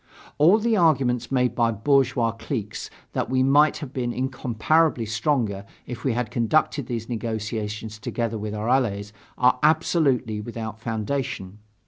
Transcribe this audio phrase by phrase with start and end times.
[0.39, 6.03] All the arguments made by bourgeois cliques that we might have been incomparably stronger if
[6.03, 11.59] we had conducted these negotiations together with our allies are absolutely without foundation.